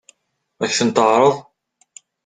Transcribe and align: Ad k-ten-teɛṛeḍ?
Ad 0.63 0.69
k-ten-teɛṛeḍ? 0.71 1.35